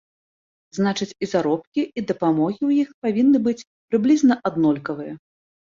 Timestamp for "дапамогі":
2.13-2.59